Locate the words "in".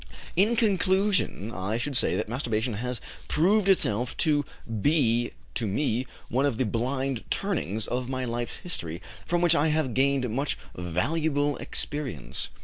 0.35-0.55